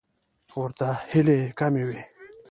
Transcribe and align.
ورته 0.61 0.87
هیلې 1.11 1.39
کمې 1.59 1.83
وې. 1.87 2.01